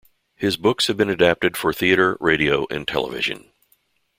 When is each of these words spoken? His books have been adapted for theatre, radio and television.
His 0.35 0.57
books 0.57 0.87
have 0.87 0.97
been 0.97 1.11
adapted 1.11 1.55
for 1.55 1.71
theatre, 1.71 2.17
radio 2.19 2.65
and 2.71 2.87
television. 2.87 3.51